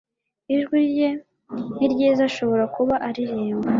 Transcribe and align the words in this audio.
Ijwi 0.55 0.77
rye 0.91 1.09
niryiza 1.79 2.21
ashobora 2.29 2.63
kuba 2.75 2.95
aririmba 3.07 3.69